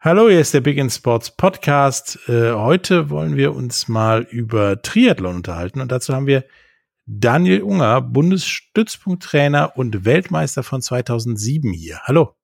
[0.00, 2.20] Hallo, hier ist der Big in Sports Podcast.
[2.28, 6.44] Äh, heute wollen wir uns mal über Triathlon unterhalten und dazu haben wir
[7.06, 11.98] Daniel Unger, Bundesstützpunkttrainer und Weltmeister von 2007 hier.
[12.04, 12.36] Hallo.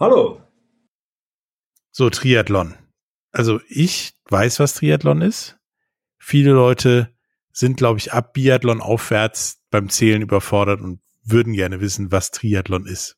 [0.00, 0.42] Hallo.
[1.92, 2.74] So, Triathlon.
[3.30, 5.56] Also ich weiß, was Triathlon ist.
[6.18, 7.08] Viele Leute
[7.52, 12.86] sind, glaube ich, ab Biathlon aufwärts beim Zählen überfordert und würden gerne wissen, was Triathlon
[12.86, 13.16] ist.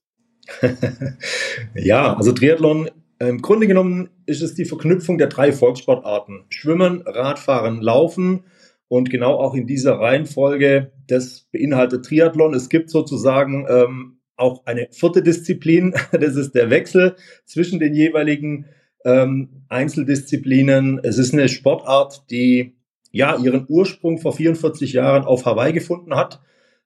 [1.74, 6.44] ja, also Triathlon im Grunde genommen ist es die Verknüpfung der drei Volkssportarten.
[6.50, 8.44] Schwimmen, Radfahren, Laufen.
[8.88, 12.54] Und genau auch in dieser Reihenfolge, das beinhaltet Triathlon.
[12.54, 18.66] Es gibt sozusagen ähm, auch eine vierte Disziplin, das ist der Wechsel zwischen den jeweiligen
[19.04, 21.00] ähm, Einzeldisziplinen.
[21.02, 22.76] Es ist eine Sportart, die
[23.10, 26.40] ja ihren Ursprung vor 44 Jahren auf Hawaii gefunden hat.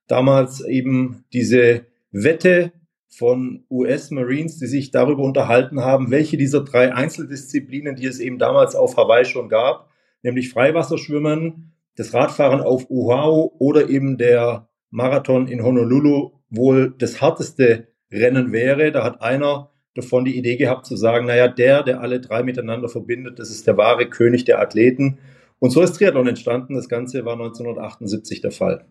[0.07, 2.71] Damals eben diese Wette
[3.13, 8.73] von US-Marines, die sich darüber unterhalten haben, welche dieser drei Einzeldisziplinen, die es eben damals
[8.73, 9.89] auf Hawaii schon gab,
[10.23, 17.87] nämlich Freiwasserschwimmen, das Radfahren auf Oahu oder eben der Marathon in Honolulu wohl das härteste
[18.11, 18.91] Rennen wäre.
[18.91, 22.87] Da hat einer davon die Idee gehabt zu sagen, naja, der, der alle drei miteinander
[22.87, 25.19] verbindet, das ist der wahre König der Athleten.
[25.59, 26.75] Und so ist Triathlon entstanden.
[26.75, 28.85] Das Ganze war 1978 der Fall.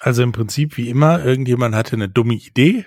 [0.00, 2.84] Also im Prinzip wie immer, irgendjemand hatte eine dumme Idee,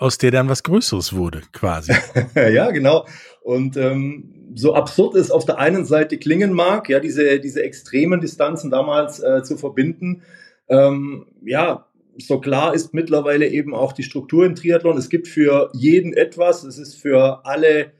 [0.00, 1.92] aus der dann was Größeres wurde, quasi.
[2.34, 3.06] ja, genau.
[3.42, 8.20] Und ähm, so absurd es auf der einen Seite klingen mag, ja, diese, diese extremen
[8.20, 10.22] Distanzen damals äh, zu verbinden,
[10.68, 14.96] ähm, ja, so klar ist mittlerweile eben auch die Struktur im Triathlon.
[14.96, 17.92] Es gibt für jeden etwas, es ist für alle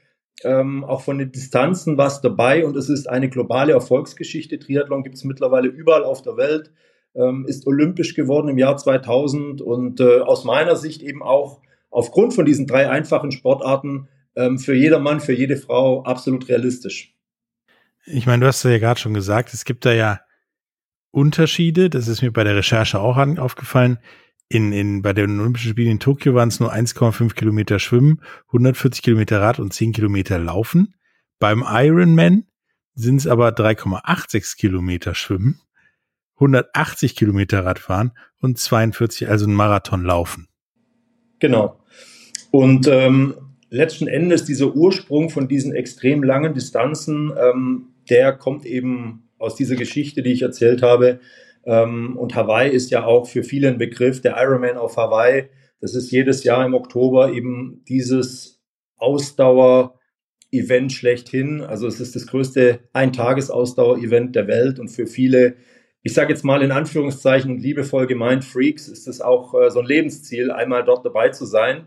[0.43, 4.59] ähm, auch von den Distanzen was dabei und es ist eine globale Erfolgsgeschichte.
[4.59, 6.73] Triathlon gibt es mittlerweile überall auf der Welt,
[7.15, 11.61] ähm, ist olympisch geworden im Jahr 2000 und äh, aus meiner Sicht eben auch
[11.91, 17.15] aufgrund von diesen drei einfachen Sportarten ähm, für jedermann, für jede Frau absolut realistisch.
[18.07, 20.21] Ich meine, du hast ja gerade schon gesagt, es gibt da ja
[21.11, 21.91] Unterschiede.
[21.91, 23.99] Das ist mir bei der Recherche auch an, aufgefallen.
[24.49, 29.03] In, in, bei den Olympischen Spielen in Tokio waren es nur 1,5 Kilometer Schwimmen, 140
[29.03, 30.95] Kilometer Rad und 10 Kilometer Laufen.
[31.39, 32.47] Beim Ironman
[32.95, 35.61] sind es aber 3,86 Kilometer Schwimmen,
[36.35, 40.50] 180 Kilometer Radfahren und 42, also ein Marathon laufen.
[41.41, 41.77] Genau.
[42.51, 43.35] Und ähm,
[43.71, 49.77] letzten Endes dieser Ursprung von diesen extrem langen Distanzen, ähm, der kommt eben aus dieser
[49.77, 51.21] Geschichte, die ich erzählt habe.
[51.65, 55.49] Ähm, und Hawaii ist ja auch für viele ein Begriff, der Ironman auf Hawaii.
[55.81, 58.61] Das ist jedes Jahr im Oktober eben dieses
[58.99, 61.63] Ausdauer-Event schlechthin.
[61.63, 65.57] Also es ist das größte Eintages-Ausdauer-Event der Welt und für viele
[66.03, 69.87] ich sage jetzt mal in Anführungszeichen liebevoll gemeint, Freaks, ist es auch äh, so ein
[69.87, 71.87] Lebensziel, einmal dort dabei zu sein.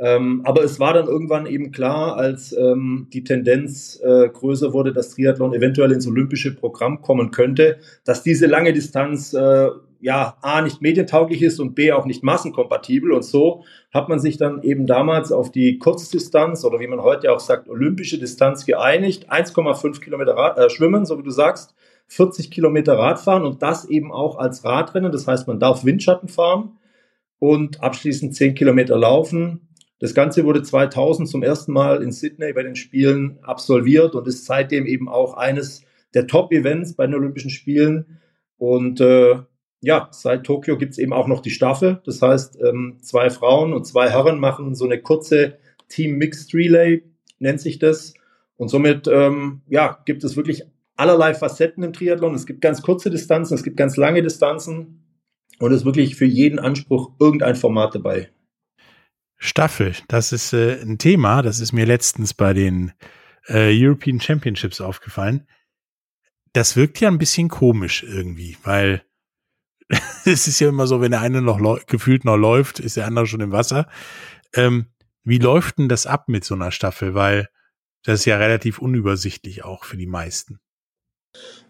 [0.00, 4.92] Ähm, aber es war dann irgendwann eben klar, als ähm, die Tendenz äh, größer wurde,
[4.92, 9.68] dass Triathlon eventuell ins olympische Programm kommen könnte, dass diese lange Distanz äh,
[10.00, 13.10] ja A nicht medientauglich ist und B auch nicht massenkompatibel.
[13.10, 17.32] Und so hat man sich dann eben damals auf die Kurzdistanz oder wie man heute
[17.32, 19.32] auch sagt, olympische Distanz geeinigt.
[19.32, 21.74] 1,5 Kilometer Rad, äh, Schwimmen, so wie du sagst,
[22.08, 25.12] 40 Kilometer Radfahren und das eben auch als Radrennen.
[25.12, 26.78] Das heißt, man darf Windschatten fahren
[27.38, 29.68] und abschließend 10 Kilometer laufen.
[30.00, 34.46] Das Ganze wurde 2000 zum ersten Mal in Sydney bei den Spielen absolviert und ist
[34.46, 35.82] seitdem eben auch eines
[36.14, 38.20] der Top-Events bei den Olympischen Spielen.
[38.56, 39.40] Und äh,
[39.80, 42.00] ja, seit Tokio gibt es eben auch noch die Staffel.
[42.04, 47.02] Das heißt, ähm, zwei Frauen und zwei Herren machen so eine kurze Team Mixed Relay,
[47.38, 48.14] nennt sich das.
[48.56, 50.64] Und somit ähm, ja, gibt es wirklich
[50.98, 52.34] allerlei Facetten im Triathlon.
[52.34, 55.04] Es gibt ganz kurze Distanzen, es gibt ganz lange Distanzen
[55.58, 58.30] und es ist wirklich für jeden Anspruch irgendein Format dabei.
[59.36, 62.92] Staffel, das ist äh, ein Thema, das ist mir letztens bei den
[63.46, 65.46] äh, European Championships aufgefallen.
[66.52, 69.02] Das wirkt ja ein bisschen komisch irgendwie, weil
[70.24, 73.26] es ist ja immer so, wenn der eine noch gefühlt noch läuft, ist der andere
[73.26, 73.88] schon im Wasser.
[74.54, 74.86] Ähm,
[75.22, 77.14] wie läuft denn das ab mit so einer Staffel?
[77.14, 77.48] Weil
[78.02, 80.58] das ist ja relativ unübersichtlich auch für die meisten.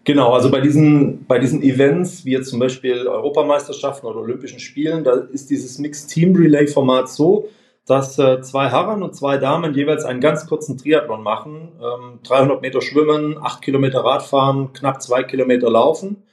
[0.05, 5.03] Genau, also bei diesen, bei diesen Events, wie jetzt zum Beispiel Europameisterschaften oder Olympischen Spielen,
[5.03, 7.49] da ist dieses Mixed Team Relay Format so,
[7.85, 11.69] dass äh, zwei Herren und zwei Damen jeweils einen ganz kurzen Triathlon machen.
[11.81, 16.23] Ähm, 300 Meter schwimmen, 8 Kilometer Radfahren, knapp 2 Kilometer laufen.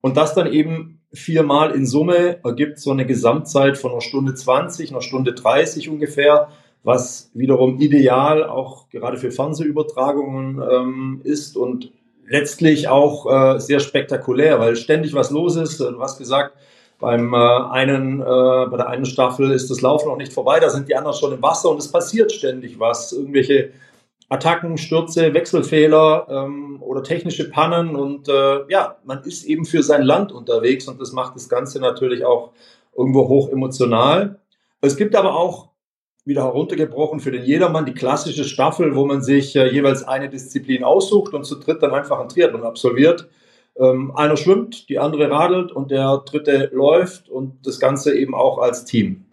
[0.00, 4.90] Und das dann eben viermal in Summe ergibt so eine Gesamtzeit von einer Stunde 20,
[4.90, 6.48] einer Stunde 30 ungefähr,
[6.82, 11.92] was wiederum ideal auch gerade für Fernsehübertragungen ähm, ist und
[12.28, 15.80] letztlich auch äh, sehr spektakulär, weil ständig was los ist.
[15.80, 16.54] Du hast gesagt,
[16.98, 20.68] beim äh, einen, äh, bei der einen Staffel ist das Laufen noch nicht vorbei, da
[20.68, 23.12] sind die anderen schon im Wasser und es passiert ständig was.
[23.12, 23.70] Irgendwelche
[24.28, 30.02] Attacken, Stürze, Wechselfehler ähm, oder technische Pannen und äh, ja, man ist eben für sein
[30.02, 32.50] Land unterwegs und das macht das Ganze natürlich auch
[32.96, 34.40] irgendwo hoch emotional.
[34.80, 35.68] Es gibt aber auch
[36.28, 40.84] wieder heruntergebrochen für den Jedermann die klassische Staffel, wo man sich äh, jeweils eine Disziplin
[40.84, 43.28] aussucht und zu dritt dann einfach ein Triathlon absolviert.
[43.76, 48.58] Ähm, einer schwimmt, die andere radelt und der dritte läuft und das Ganze eben auch
[48.58, 49.24] als Team.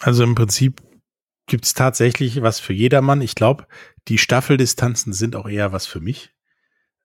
[0.00, 0.80] Also im Prinzip
[1.46, 3.20] gibt es tatsächlich was für jedermann.
[3.20, 3.66] Ich glaube,
[4.06, 6.30] die Staffeldistanzen sind auch eher was für mich.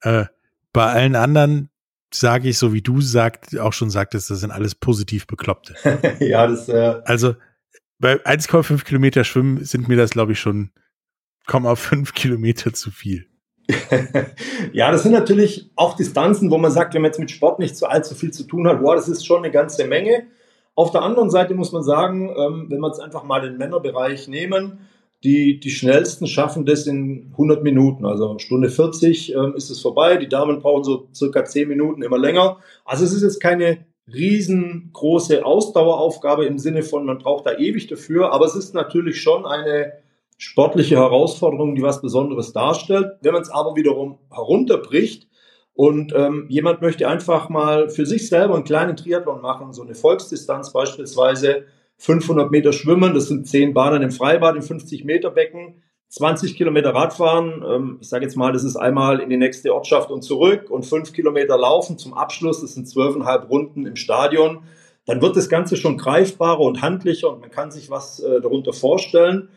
[0.01, 0.25] Äh,
[0.71, 1.69] bei allen anderen
[2.13, 5.75] sage ich, so wie du sagt, auch schon sagtest, das sind alles positiv Bekloppte.
[6.19, 6.69] ja, das.
[6.69, 7.33] Äh also
[7.99, 10.71] bei 1,5 Kilometer Schwimmen sind mir das, glaube ich, schon
[11.47, 13.27] 0,5 Kilometer zu viel.
[14.73, 17.77] ja, das sind natürlich auch Distanzen, wo man sagt, wenn man jetzt mit Sport nicht
[17.77, 20.27] so allzu viel zu tun hat, wow, das ist schon eine ganze Menge.
[20.75, 24.27] Auf der anderen Seite muss man sagen, ähm, wenn wir jetzt einfach mal den Männerbereich
[24.27, 24.79] nehmen,
[25.23, 30.17] die, die schnellsten schaffen das in 100 Minuten, also Stunde 40 ähm, ist es vorbei.
[30.17, 32.57] Die Damen brauchen so circa 10 Minuten, immer länger.
[32.83, 38.33] Also es ist jetzt keine riesengroße Ausdaueraufgabe im Sinne von, man braucht da ewig dafür,
[38.33, 39.93] aber es ist natürlich schon eine
[40.37, 43.17] sportliche Herausforderung, die was Besonderes darstellt.
[43.21, 45.27] Wenn man es aber wiederum herunterbricht
[45.73, 49.95] und ähm, jemand möchte einfach mal für sich selber einen kleinen Triathlon machen, so eine
[49.95, 51.65] Volksdistanz beispielsweise
[51.97, 55.81] 500 Meter schwimmen, das sind 10 Bahnen im Freibad im 50 Meter Becken,
[56.13, 60.11] 20 Kilometer Radfahren, ähm, ich sage jetzt mal, das ist einmal in die nächste Ortschaft
[60.11, 61.97] und zurück und 5 Kilometer laufen.
[61.97, 64.59] Zum Abschluss, das sind 12,5 Runden im Stadion,
[65.07, 68.73] dann wird das Ganze schon greifbarer und handlicher und man kann sich was äh, darunter
[68.73, 69.49] vorstellen.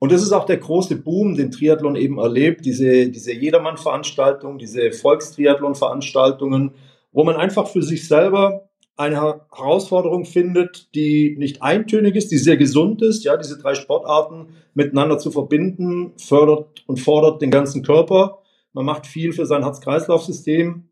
[0.00, 4.90] Und das ist auch der große Boom, den Triathlon eben erlebt, diese, diese Jedermann-Veranstaltungen, diese
[4.90, 6.72] Volkstriathlon-Veranstaltungen,
[7.12, 8.69] wo man einfach für sich selber
[9.00, 14.48] eine Herausforderung findet, die nicht eintönig ist, die sehr gesund ist, ja, diese drei Sportarten
[14.74, 18.42] miteinander zu verbinden, fördert und fordert den ganzen Körper.
[18.74, 20.90] Man macht viel für sein Herz-Kreislauf-System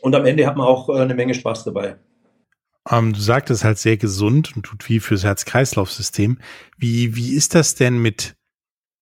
[0.00, 1.96] und am Ende hat man auch äh, eine Menge Spaß dabei.
[2.90, 6.38] Ähm, du sagtest halt sehr gesund und tut viel fürs Herz-Kreislauf-System.
[6.78, 8.36] Wie, wie ist das denn mit,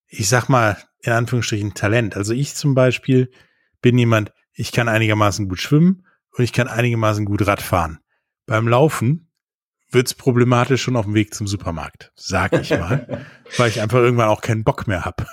[0.08, 2.16] ich sag mal, in Anführungsstrichen Talent?
[2.16, 3.30] Also ich zum Beispiel
[3.80, 6.06] bin jemand, ich kann einigermaßen gut schwimmen
[6.36, 8.01] und ich kann einigermaßen gut Radfahren.
[8.46, 9.28] Beim Laufen
[9.90, 14.28] wird's problematisch schon auf dem Weg zum Supermarkt, sag ich mal, weil ich einfach irgendwann
[14.28, 15.26] auch keinen Bock mehr hab.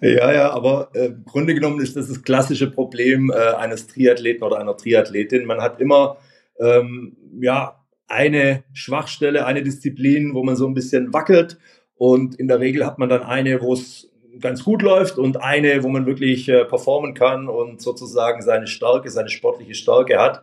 [0.00, 4.42] Ja, ja, aber äh, im Grunde genommen ist das das klassische Problem äh, eines Triathleten
[4.42, 5.46] oder einer Triathletin.
[5.46, 6.18] Man hat immer
[6.60, 11.58] ähm, ja eine Schwachstelle, eine Disziplin, wo man so ein bisschen wackelt
[11.96, 15.82] und in der Regel hat man dann eine, wo es ganz gut läuft und eine,
[15.82, 20.42] wo man wirklich äh, performen kann und sozusagen seine Stärke, seine sportliche Stärke hat.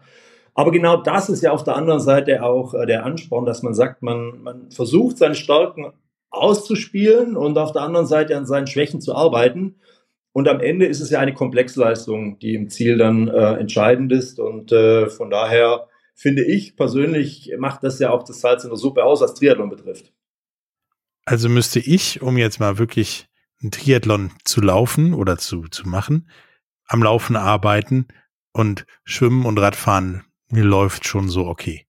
[0.56, 3.74] Aber genau das ist ja auf der anderen Seite auch äh, der Ansporn, dass man
[3.74, 5.94] sagt, man, man versucht seine Stärken
[6.30, 9.76] auszuspielen und auf der anderen Seite an seinen Schwächen zu arbeiten.
[10.32, 14.40] Und am Ende ist es ja eine Komplexleistung, die im Ziel dann äh, entscheidend ist.
[14.40, 18.78] Und äh, von daher finde ich persönlich, macht das ja auch das Salz in der
[18.78, 20.12] Suppe aus, was Triathlon betrifft.
[21.26, 23.28] Also müsste ich, um jetzt mal wirklich
[23.62, 26.30] ein Triathlon zu laufen oder zu, zu machen,
[26.88, 28.08] am Laufen arbeiten
[28.52, 31.86] und Schwimmen und Radfahren mir läuft schon so okay.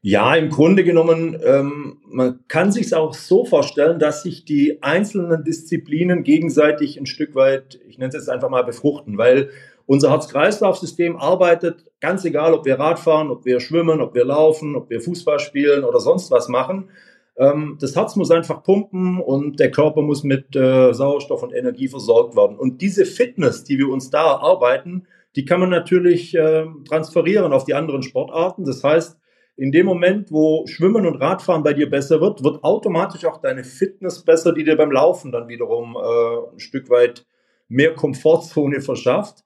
[0.00, 4.80] Ja, im Grunde genommen, ähm, man kann sich es auch so vorstellen, dass sich die
[4.82, 9.50] einzelnen Disziplinen gegenseitig ein Stück weit, ich nenne es jetzt einfach mal, befruchten, weil
[9.86, 14.88] unser Herz-Kreislauf-System arbeitet, ganz egal, ob wir Radfahren, ob wir schwimmen, ob wir laufen, ob
[14.88, 16.90] wir Fußball spielen oder sonst was machen.
[17.36, 21.88] Ähm, das Herz muss einfach pumpen und der Körper muss mit äh, Sauerstoff und Energie
[21.88, 22.56] versorgt werden.
[22.56, 25.06] Und diese Fitness, die wir uns da erarbeiten,
[25.36, 28.64] die kann man natürlich äh, transferieren auf die anderen Sportarten.
[28.64, 29.18] Das heißt,
[29.56, 33.64] in dem Moment, wo Schwimmen und Radfahren bei dir besser wird, wird automatisch auch deine
[33.64, 37.26] Fitness besser, die dir beim Laufen dann wiederum äh, ein Stück weit
[37.68, 39.44] mehr Komfortzone verschafft.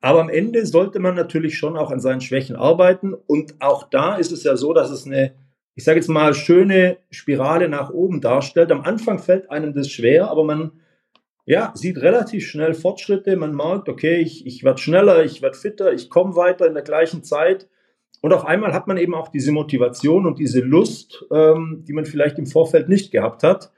[0.00, 3.14] Aber am Ende sollte man natürlich schon auch an seinen Schwächen arbeiten.
[3.14, 5.34] Und auch da ist es ja so, dass es eine,
[5.74, 8.70] ich sage jetzt mal, schöne Spirale nach oben darstellt.
[8.70, 10.72] Am Anfang fällt einem das schwer, aber man
[11.48, 13.34] ja, sieht relativ schnell Fortschritte.
[13.34, 16.82] Man merkt, okay, ich, ich werde schneller, ich werde fitter, ich komme weiter in der
[16.82, 17.70] gleichen Zeit.
[18.20, 22.04] Und auf einmal hat man eben auch diese Motivation und diese Lust, ähm, die man
[22.04, 23.72] vielleicht im Vorfeld nicht gehabt hat.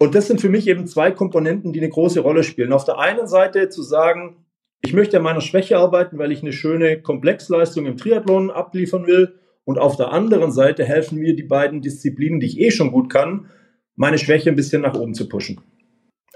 [0.00, 2.72] Und das sind für mich eben zwei Komponenten, die eine große Rolle spielen.
[2.72, 4.44] Auf der einen Seite zu sagen,
[4.80, 9.38] ich möchte an meiner Schwäche arbeiten, weil ich eine schöne Komplexleistung im Triathlon abliefern will.
[9.62, 13.12] Und auf der anderen Seite helfen mir die beiden Disziplinen, die ich eh schon gut
[13.12, 13.48] kann,
[13.94, 15.60] meine Schwäche ein bisschen nach oben zu pushen.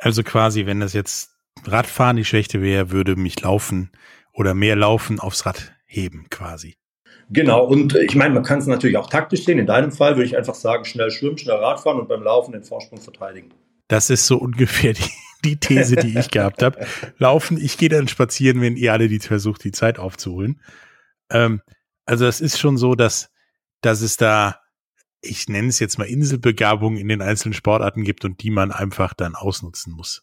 [0.04, 1.30] Also quasi, wenn das jetzt
[1.64, 3.90] Radfahren die Schwäche wäre, würde mich laufen
[4.34, 6.76] oder mehr laufen aufs Rad heben quasi.
[7.30, 9.58] Genau, und ich meine, man kann es natürlich auch taktisch sehen.
[9.58, 12.64] In deinem Fall würde ich einfach sagen, schnell schwimmen, schnell Radfahren und beim Laufen den
[12.64, 13.48] Vorsprung verteidigen.
[13.88, 15.10] Das ist so ungefähr die,
[15.42, 16.86] die These, die ich gehabt habe.
[17.16, 20.60] Laufen, ich gehe dann spazieren, wenn ihr alle die versucht, die Zeit aufzuholen.
[21.30, 21.62] Ähm,
[22.04, 23.30] also es ist schon so, dass,
[23.80, 24.60] dass es da,
[25.24, 29.14] ich nenne es jetzt mal Inselbegabung in den einzelnen Sportarten gibt und die man einfach
[29.14, 30.22] dann ausnutzen muss.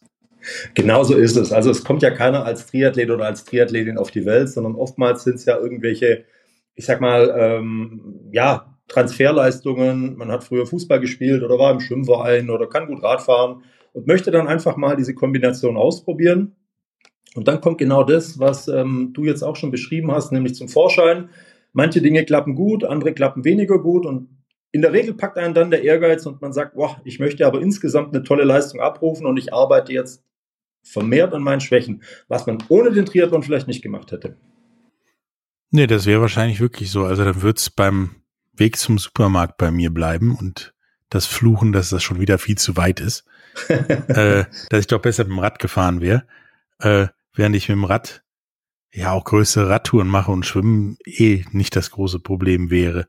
[0.74, 1.52] Genauso ist es.
[1.52, 5.24] Also es kommt ja keiner als Triathlet oder als Triathletin auf die Welt, sondern oftmals
[5.24, 6.24] sind es ja irgendwelche
[6.74, 10.16] ich sag mal, ähm, ja, Transferleistungen.
[10.16, 14.30] Man hat früher Fußball gespielt oder war im Schwimmverein oder kann gut Radfahren und möchte
[14.30, 16.56] dann einfach mal diese Kombination ausprobieren.
[17.34, 20.68] Und dann kommt genau das, was ähm, du jetzt auch schon beschrieben hast, nämlich zum
[20.68, 21.30] Vorschein.
[21.72, 24.28] Manche Dinge klappen gut, andere klappen weniger gut und
[24.72, 27.60] in der Regel packt einen dann der Ehrgeiz und man sagt, boah, ich möchte aber
[27.60, 30.24] insgesamt eine tolle Leistung abrufen und ich arbeite jetzt
[30.82, 34.36] vermehrt an meinen Schwächen, was man ohne den Triathlon vielleicht nicht gemacht hätte.
[35.70, 37.04] Nee, das wäre wahrscheinlich wirklich so.
[37.04, 38.16] Also dann wird's beim
[38.54, 40.74] Weg zum Supermarkt bei mir bleiben und
[41.08, 43.24] das Fluchen, dass das schon wieder viel zu weit ist.
[43.68, 46.24] äh, dass ich doch besser mit dem Rad gefahren wäre.
[46.78, 48.22] Äh, während ich mit dem Rad
[48.92, 53.08] ja auch größere Radtouren mache und Schwimmen eh nicht das große Problem wäre.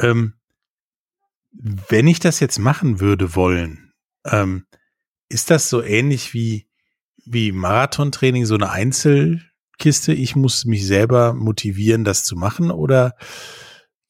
[0.00, 0.34] Ähm,
[1.62, 3.92] wenn ich das jetzt machen würde wollen,
[4.26, 4.66] ähm,
[5.28, 6.66] ist das so ähnlich wie,
[7.24, 9.42] wie Marathontraining, so eine Einzel,
[9.78, 12.70] Kiste, ich muss mich selber motivieren, das zu machen?
[12.70, 13.14] Oder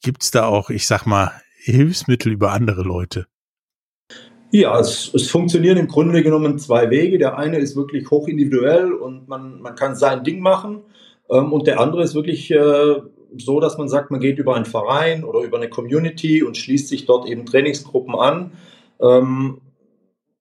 [0.03, 3.27] gibt es da auch, ich sag mal, Hilfsmittel über andere Leute?
[4.51, 7.19] Ja, es, es funktionieren im Grunde genommen zwei Wege.
[7.19, 10.83] Der eine ist wirklich hochindividuell und man, man kann sein Ding machen.
[11.31, 12.97] Ähm, und der andere ist wirklich äh,
[13.37, 16.89] so, dass man sagt, man geht über einen Verein oder über eine Community und schließt
[16.89, 18.53] sich dort eben Trainingsgruppen an.
[19.01, 19.61] Ähm,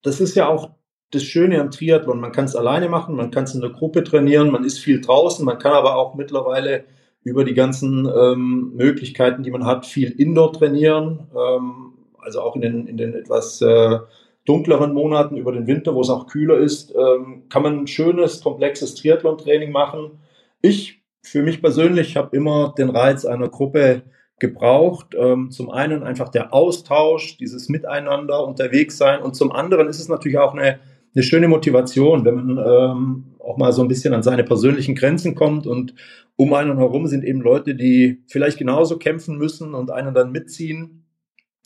[0.01, 0.71] das ist ja auch
[1.12, 2.19] das Schöne am Triathlon.
[2.19, 5.01] Man kann es alleine machen, man kann es in der Gruppe trainieren, man ist viel
[5.01, 6.86] draußen, man kann aber auch mittlerweile
[7.24, 11.27] über die ganzen ähm, Möglichkeiten, die man hat, viel Indoor trainieren.
[11.36, 14.00] Ähm, also auch in den, in den etwas äh,
[14.45, 18.41] dunkleren Monaten über den Winter, wo es auch kühler ist, ähm, kann man ein schönes,
[18.41, 20.19] komplexes Triathlon-Training machen.
[20.62, 24.04] Ich für mich persönlich habe immer den Reiz einer Gruppe
[24.40, 25.16] gebraucht.
[25.18, 30.08] Ähm, zum einen einfach der Austausch, dieses Miteinander unterwegs sein und zum anderen ist es
[30.08, 30.80] natürlich auch eine
[31.13, 35.36] eine schöne Motivation, wenn man ähm, auch mal so ein bisschen an seine persönlichen Grenzen
[35.36, 35.94] kommt und
[36.36, 41.06] um einen herum sind eben Leute, die vielleicht genauso kämpfen müssen und einen dann mitziehen.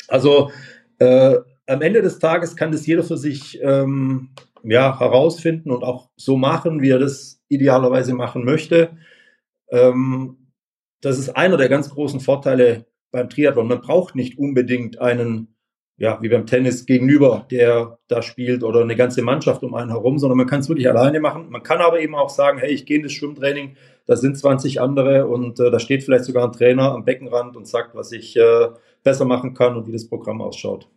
[0.08, 0.52] Also
[1.00, 4.30] äh, am Ende des Tages kann das jeder für sich ähm,
[4.64, 8.90] ja, herausfinden und auch so machen, wie er das idealerweise machen möchte.
[9.69, 10.51] Ähm,
[11.01, 13.67] das ist einer der ganz großen Vorteile beim Triathlon.
[13.67, 15.55] Man braucht nicht unbedingt einen
[15.98, 20.19] ja, wie beim Tennis gegenüber, der da spielt oder eine ganze Mannschaft um einen herum,
[20.19, 21.50] sondern man kann es wirklich alleine machen.
[21.50, 24.81] Man kann aber eben auch sagen, hey, ich gehe in das Schwimmtraining, da sind 20
[24.81, 28.36] andere und äh, da steht vielleicht sogar ein Trainer am Beckenrand und sagt, was ich
[28.36, 28.67] äh,
[29.03, 30.89] besser machen kann und wie das Programm ausschaut.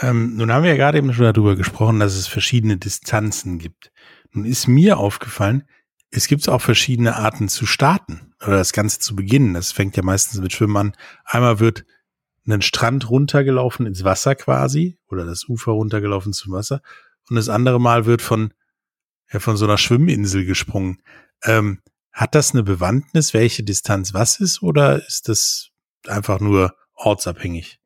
[0.00, 3.92] Ähm, nun haben wir ja gerade eben schon darüber gesprochen, dass es verschiedene Distanzen gibt.
[4.32, 5.62] Nun ist mir aufgefallen,
[6.16, 9.54] es gibt auch verschiedene Arten zu starten oder das Ganze zu beginnen.
[9.54, 10.92] Das fängt ja meistens mit Schwimmen an.
[11.24, 11.84] Einmal wird
[12.46, 16.82] einen Strand runtergelaufen ins Wasser quasi oder das Ufer runtergelaufen zum Wasser
[17.28, 18.52] und das andere Mal wird von
[19.32, 21.02] ja, von so einer Schwimminsel gesprungen.
[21.42, 21.80] Ähm,
[22.12, 25.70] hat das eine Bewandtnis, welche Distanz was ist oder ist das
[26.06, 27.80] einfach nur ortsabhängig?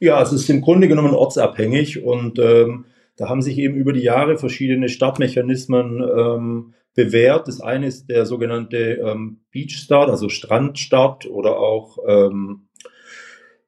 [0.00, 2.84] Ja, es ist im Grunde genommen ortsabhängig und ähm,
[3.16, 7.48] da haben sich eben über die Jahre verschiedene Startmechanismen ähm, bewährt.
[7.48, 12.68] Das eine ist der sogenannte ähm, Beach Start, also Strandstart oder auch ähm,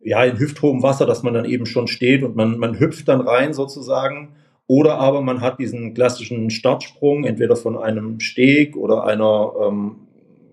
[0.00, 3.20] ja, in hüfthohem Wasser, dass man dann eben schon steht und man, man hüpft dann
[3.20, 4.36] rein sozusagen.
[4.68, 9.96] Oder aber man hat diesen klassischen Startsprung, entweder von einem Steg oder einer ähm,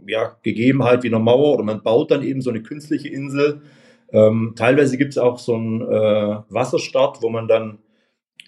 [0.07, 3.61] ja, Gegebenheit wie einer Mauer oder man baut dann eben so eine künstliche Insel.
[4.11, 7.79] Ähm, teilweise gibt es auch so einen äh, Wasserstart, wo man dann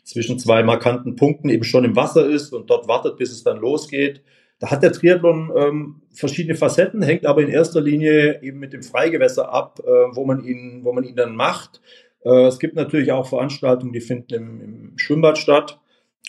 [0.05, 3.57] zwischen zwei markanten Punkten eben schon im Wasser ist und dort wartet, bis es dann
[3.57, 4.21] losgeht.
[4.59, 8.83] Da hat der Triathlon ähm, verschiedene Facetten, hängt aber in erster Linie eben mit dem
[8.83, 11.81] Freigewässer ab, äh, wo, man ihn, wo man ihn dann macht.
[12.23, 15.79] Äh, es gibt natürlich auch Veranstaltungen, die finden im, im Schwimmbad statt.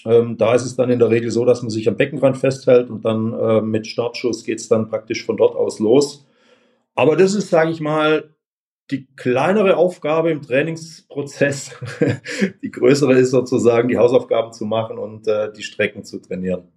[0.06, 2.90] Ähm, da ist es dann in der Regel so, dass man sich am Beckenrand festhält
[2.90, 6.26] und dann äh, mit Startschuss geht es dann praktisch von dort aus los.
[6.94, 8.30] Aber das ist, sage ich mal,
[8.90, 11.76] die kleinere Aufgabe im Trainingsprozess.
[12.62, 16.68] die größere ist sozusagen, die Hausaufgaben zu machen und äh, die Strecken zu trainieren.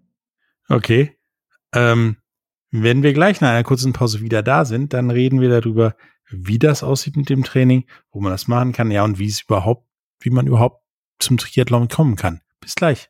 [0.67, 1.17] Okay.
[1.73, 2.17] Ähm,
[2.71, 5.95] wenn wir gleich nach einer kurzen Pause wieder da sind, dann reden wir darüber,
[6.29, 9.41] wie das aussieht mit dem Training, wo man das machen kann, ja, und wie es
[9.41, 9.87] überhaupt,
[10.19, 10.83] wie man überhaupt
[11.19, 12.41] zum Triathlon kommen kann.
[12.59, 13.09] Bis gleich.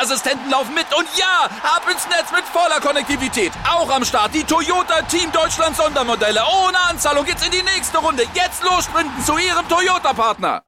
[0.01, 0.85] Sicherheitsassistenten laufen mit.
[0.97, 3.51] Und ja, ab ins Netz mit voller Konnektivität.
[3.69, 6.41] Auch am Start die Toyota Team Deutschland Sondermodelle.
[6.65, 8.23] Ohne Anzahlung geht's in die nächste Runde.
[8.33, 10.63] Jetzt los sprinten zu ihrem Toyota-Partner.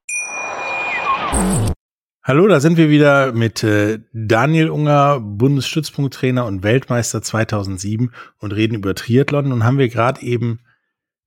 [2.22, 8.74] Hallo, da sind wir wieder mit äh, Daniel Unger, Bundesstützpunkttrainer und Weltmeister 2007 und reden
[8.74, 10.60] über Triathlon und haben wir gerade eben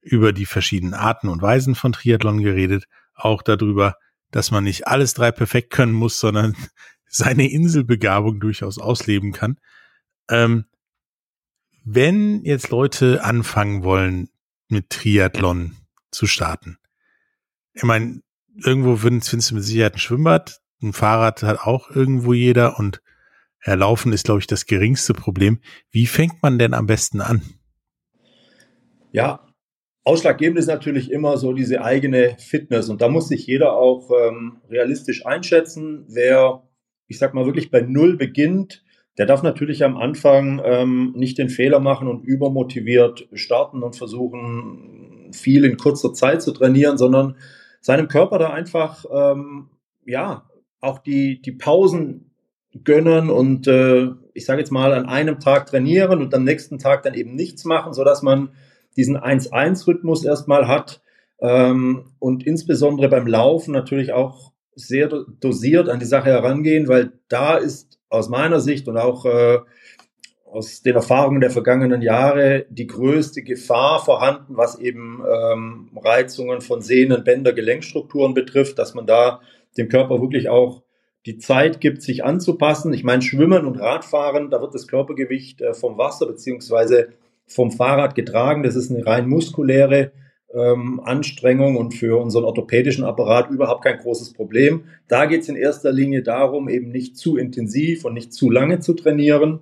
[0.01, 3.95] über die verschiedenen Arten und Weisen von Triathlon geredet, auch darüber,
[4.31, 6.55] dass man nicht alles drei perfekt können muss, sondern
[7.17, 9.59] seine Inselbegabung durchaus ausleben kann.
[10.29, 10.65] Ähm,
[11.83, 14.29] wenn jetzt Leute anfangen wollen,
[14.69, 15.77] mit Triathlon
[16.11, 16.77] zu starten,
[17.73, 18.21] ich meine,
[18.63, 23.01] irgendwo findest du mit Sicherheit ein Schwimmbad, ein Fahrrad hat auch irgendwo jeder und
[23.65, 25.59] ja, Laufen ist, glaube ich, das geringste Problem.
[25.91, 27.41] Wie fängt man denn am besten an?
[29.11, 29.47] Ja,
[30.03, 34.61] ausschlaggebend ist natürlich immer so diese eigene Fitness und da muss sich jeder auch ähm,
[34.69, 36.05] realistisch einschätzen.
[36.07, 36.66] Wer,
[37.07, 38.83] ich sag mal, wirklich bei Null beginnt,
[39.17, 45.31] der darf natürlich am Anfang ähm, nicht den Fehler machen und übermotiviert starten und versuchen,
[45.31, 47.35] viel in kurzer Zeit zu trainieren, sondern
[47.81, 49.69] seinem Körper da einfach ähm,
[50.05, 50.47] ja
[50.81, 52.31] auch die, die Pausen
[52.83, 57.01] gönnen und äh, ich sage jetzt mal an einem Tag trainieren und am nächsten Tag
[57.03, 58.49] dann eben nichts machen, sodass man
[58.95, 61.01] diesen 1-1-Rhythmus erstmal hat
[61.39, 65.07] ähm, und insbesondere beim Laufen natürlich auch sehr
[65.39, 69.59] dosiert an die Sache herangehen, weil da ist aus meiner Sicht und auch äh,
[70.45, 76.81] aus den Erfahrungen der vergangenen Jahre die größte Gefahr vorhanden, was eben ähm, Reizungen von
[76.81, 79.41] Sehnen, Bänder, Gelenkstrukturen betrifft, dass man da
[79.77, 80.83] dem Körper wirklich auch
[81.25, 82.93] die Zeit gibt, sich anzupassen.
[82.93, 87.09] Ich meine, Schwimmen und Radfahren, da wird das Körpergewicht äh, vom Wasser beziehungsweise
[87.45, 88.63] vom Fahrrad getragen.
[88.63, 90.11] Das ist eine rein muskuläre
[90.53, 94.85] ähm, Anstrengung und für unseren orthopädischen Apparat überhaupt kein großes Problem.
[95.07, 98.79] Da geht es in erster Linie darum, eben nicht zu intensiv und nicht zu lange
[98.79, 99.61] zu trainieren.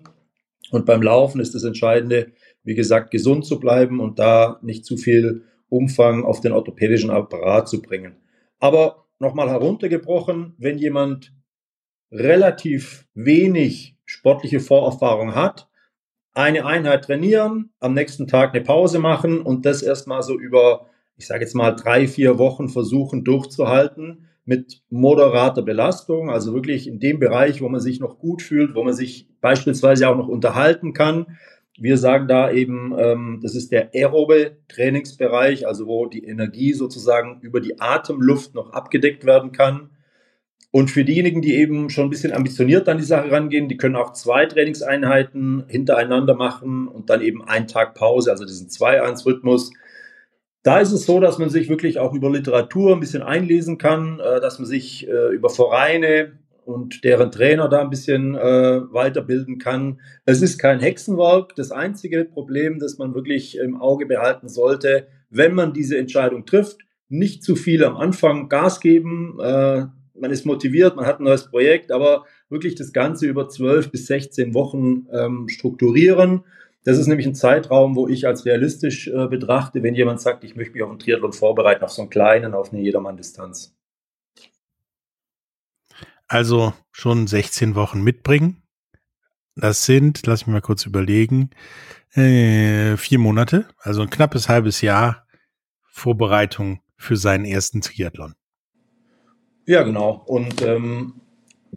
[0.72, 2.32] Und beim Laufen ist das Entscheidende,
[2.64, 7.68] wie gesagt, gesund zu bleiben und da nicht zu viel Umfang auf den orthopädischen Apparat
[7.68, 8.16] zu bringen.
[8.60, 11.34] Aber nochmal heruntergebrochen, wenn jemand
[12.12, 15.68] relativ wenig sportliche Vorerfahrung hat,
[16.36, 21.28] eine Einheit trainieren, am nächsten Tag eine Pause machen und das erstmal so über, ich
[21.28, 27.20] sage jetzt mal, drei, vier Wochen versuchen durchzuhalten mit moderater Belastung, also wirklich in dem
[27.20, 31.26] Bereich, wo man sich noch gut fühlt, wo man sich beispielsweise auch noch unterhalten kann,
[31.78, 37.40] wir sagen da eben, ähm, das ist der aerobe Trainingsbereich, also wo die Energie sozusagen
[37.42, 39.90] über die Atemluft noch abgedeckt werden kann.
[40.76, 43.96] Und für diejenigen, die eben schon ein bisschen ambitioniert an die Sache rangehen, die können
[43.96, 49.72] auch zwei Trainingseinheiten hintereinander machen und dann eben einen Tag Pause, also diesen 2-1-Rhythmus.
[50.64, 54.20] Da ist es so, dass man sich wirklich auch über Literatur ein bisschen einlesen kann,
[54.20, 56.34] äh, dass man sich äh, über Vereine
[56.66, 60.02] und deren Trainer da ein bisschen äh, weiterbilden kann.
[60.26, 61.56] Es ist kein Hexenwerk.
[61.56, 66.80] Das einzige Problem, das man wirklich im Auge behalten sollte, wenn man diese Entscheidung trifft,
[67.08, 69.40] nicht zu viel am Anfang Gas geben.
[70.20, 74.08] Man ist motiviert, man hat ein neues Projekt, aber wirklich das Ganze über 12 bis
[74.08, 76.44] 16 Wochen ähm, strukturieren.
[76.84, 80.56] Das ist nämlich ein Zeitraum, wo ich als realistisch äh, betrachte, wenn jemand sagt, ich
[80.56, 83.76] möchte mich auf einen Triathlon vorbereiten, auf so einen kleinen, auf eine Jedermann-Distanz.
[86.28, 88.62] Also schon 16 Wochen mitbringen.
[89.56, 91.50] Das sind, lass mich mal kurz überlegen,
[92.14, 95.26] äh, vier Monate, also ein knappes halbes Jahr
[95.90, 98.36] Vorbereitung für seinen ersten Triathlon.
[99.66, 100.24] Ja, genau.
[100.26, 101.14] Und ähm,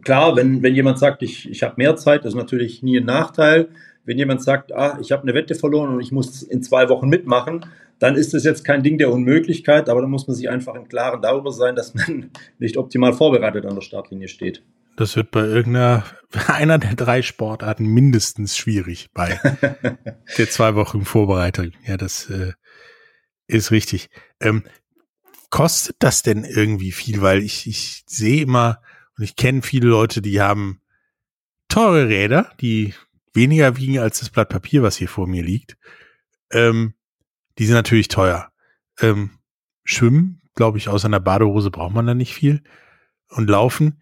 [0.01, 3.05] klar, wenn, wenn jemand sagt, ich, ich habe mehr Zeit, das ist natürlich nie ein
[3.05, 3.69] Nachteil.
[4.05, 7.09] Wenn jemand sagt, ah, ich habe eine Wette verloren und ich muss in zwei Wochen
[7.09, 7.65] mitmachen,
[7.99, 10.87] dann ist das jetzt kein Ding der Unmöglichkeit, aber da muss man sich einfach im
[10.87, 14.63] Klaren darüber sein, dass man nicht optimal vorbereitet an der Startlinie steht.
[14.95, 16.03] Das wird bei irgendeiner,
[16.47, 19.39] einer der drei Sportarten mindestens schwierig bei
[20.37, 21.71] der zwei Wochen Vorbereitung.
[21.85, 22.53] Ja, das äh,
[23.47, 24.09] ist richtig.
[24.39, 24.63] Ähm,
[25.49, 27.21] kostet das denn irgendwie viel?
[27.21, 28.81] Weil ich, ich sehe immer
[29.17, 30.81] und ich kenne viele Leute, die haben
[31.67, 32.93] teure Räder, die
[33.33, 35.77] weniger wiegen als das Blatt Papier, was hier vor mir liegt.
[36.51, 36.93] Ähm,
[37.57, 38.51] die sind natürlich teuer.
[38.99, 39.31] Ähm,
[39.83, 42.63] schwimmen, glaube ich, aus einer Badehose braucht man da nicht viel.
[43.29, 44.01] Und laufen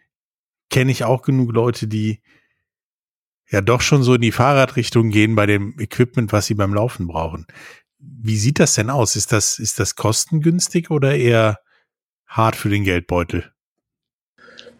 [0.69, 2.21] kenne ich auch genug Leute, die
[3.49, 7.07] ja doch schon so in die Fahrradrichtung gehen bei dem Equipment, was sie beim Laufen
[7.07, 7.47] brauchen.
[8.19, 9.15] Wie sieht das denn aus?
[9.15, 11.59] Ist das, ist das kostengünstig oder eher
[12.25, 13.51] hart für den Geldbeutel?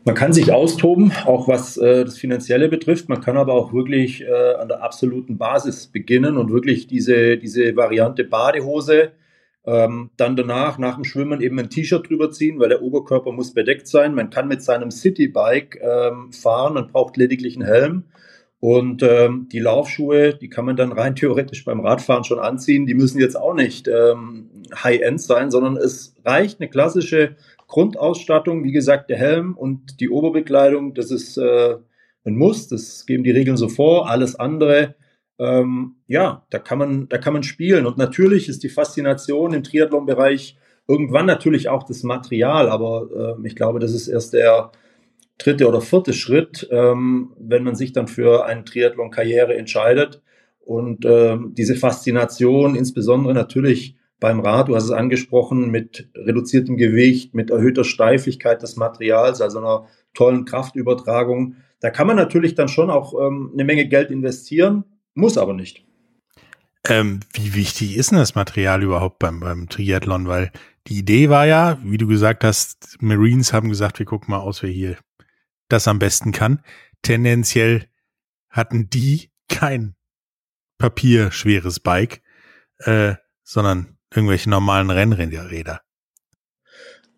[0.07, 3.09] Man kann sich austoben, auch was äh, das Finanzielle betrifft.
[3.09, 7.75] Man kann aber auch wirklich äh, an der absoluten Basis beginnen und wirklich diese, diese
[7.75, 9.11] Variante Badehose,
[9.65, 13.53] ähm, dann danach, nach dem Schwimmen eben ein T-Shirt drüber ziehen, weil der Oberkörper muss
[13.53, 14.15] bedeckt sein.
[14.15, 18.03] Man kann mit seinem Citybike ähm, fahren und braucht lediglich einen Helm.
[18.59, 22.87] Und ähm, die Laufschuhe, die kann man dann rein theoretisch beim Radfahren schon anziehen.
[22.87, 27.35] Die müssen jetzt auch nicht ähm, High-End sein, sondern es reicht eine klassische
[27.67, 31.75] Grundausstattung, wie gesagt, der Helm und die Oberbekleidung, das ist äh,
[32.25, 34.09] ein Muss, das geben die Regeln so vor.
[34.09, 34.95] Alles andere,
[35.37, 37.85] ähm, ja, da kann man, da kann man spielen.
[37.85, 43.55] Und natürlich ist die Faszination im Triathlon-Bereich irgendwann natürlich auch das Material, aber äh, ich
[43.55, 44.71] glaube, das ist erst der
[45.38, 50.21] dritte oder vierte Schritt, ähm, wenn man sich dann für eine Triathlon-Karriere entscheidet.
[50.60, 57.36] Und äh, diese Faszination, insbesondere natürlich beim Rad, du hast es angesprochen, mit reduziertem Gewicht,
[57.36, 61.56] mit erhöhter Steifigkeit des Materials, also einer tollen Kraftübertragung.
[61.80, 65.86] Da kann man natürlich dann schon auch ähm, eine Menge Geld investieren, muss aber nicht.
[66.89, 70.28] Ähm, wie wichtig ist denn das Material überhaupt beim, beim Triathlon?
[70.28, 70.52] Weil
[70.88, 74.63] die Idee war ja, wie du gesagt hast, Marines haben gesagt, wir gucken mal aus,
[74.63, 74.97] wer hier
[75.69, 76.62] das am besten kann.
[77.01, 77.86] Tendenziell
[78.49, 79.95] hatten die kein
[80.77, 82.21] papierschweres Bike,
[82.80, 85.82] äh, sondern irgendwelche normalen Rennräder.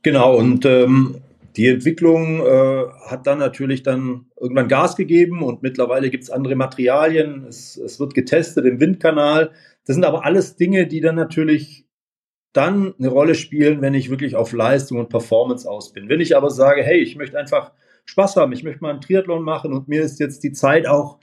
[0.01, 1.21] Genau, und ähm,
[1.57, 6.55] die Entwicklung äh, hat dann natürlich dann irgendwann Gas gegeben und mittlerweile gibt es andere
[6.55, 7.45] Materialien.
[7.47, 9.51] Es, es wird getestet im Windkanal.
[9.85, 11.85] Das sind aber alles Dinge, die dann natürlich
[12.53, 16.09] dann eine Rolle spielen, wenn ich wirklich auf Leistung und Performance aus bin.
[16.09, 17.71] Wenn ich aber sage, hey, ich möchte einfach
[18.09, 21.19] Spaß haben, ich möchte mal einen Triathlon machen und mir ist jetzt die Zeit auch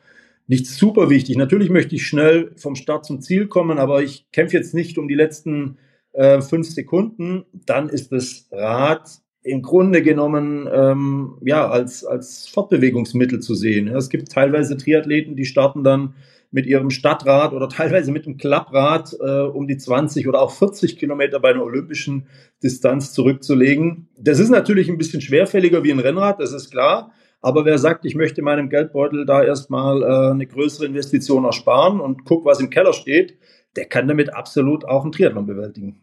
[0.46, 1.37] nicht super wichtig.
[1.37, 5.09] Natürlich möchte ich schnell vom Start zum Ziel kommen, aber ich kämpfe jetzt nicht um
[5.09, 5.79] die letzten
[6.12, 7.44] äh, fünf Sekunden.
[7.53, 13.87] Dann ist das Rad im Grunde genommen ähm, ja als als Fortbewegungsmittel zu sehen.
[13.89, 16.15] Es gibt teilweise Triathleten, die starten dann
[16.51, 20.99] mit ihrem Stadtrad oder teilweise mit einem Klapprad äh, um die 20 oder auch 40
[20.99, 22.27] Kilometer bei einer olympischen
[22.63, 24.09] Distanz zurückzulegen.
[24.19, 27.13] Das ist natürlich ein bisschen schwerfälliger wie ein Rennrad, das ist klar.
[27.41, 32.25] Aber wer sagt, ich möchte meinem Geldbeutel da erstmal äh, eine größere Investition ersparen und
[32.25, 33.39] guck, was im Keller steht,
[33.77, 36.03] der kann damit absolut auch einen Triathlon bewältigen.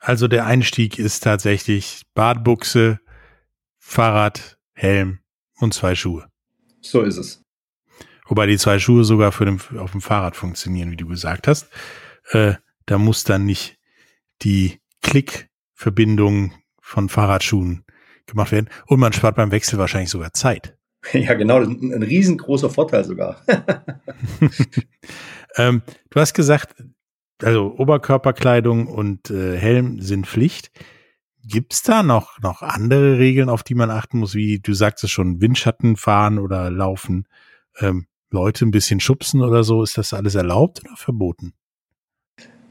[0.00, 3.00] Also der Einstieg ist tatsächlich Badbuchse,
[3.78, 5.20] Fahrrad, Helm
[5.58, 6.26] und zwei Schuhe.
[6.80, 7.44] So ist es.
[8.26, 11.68] Wobei die zwei Schuhe sogar für den, auf dem Fahrrad funktionieren, wie du gesagt hast.
[12.30, 12.54] Äh,
[12.86, 13.76] da muss dann nicht
[14.40, 17.84] die Klickverbindung von Fahrradschuhen
[18.26, 18.70] gemacht werden.
[18.86, 20.76] Und man spart beim Wechsel wahrscheinlich sogar Zeit.
[21.14, 23.42] Ja, genau, ein riesengroßer Vorteil sogar.
[25.56, 26.74] ähm, du hast gesagt,
[27.42, 30.70] also Oberkörperkleidung und äh, Helm sind Pflicht.
[31.44, 35.10] Gibt's da noch, noch andere Regeln, auf die man achten muss, wie du sagst es
[35.10, 37.26] schon, Windschatten fahren oder laufen,
[37.78, 39.82] ähm, Leute ein bisschen schubsen oder so?
[39.82, 41.54] Ist das alles erlaubt oder verboten?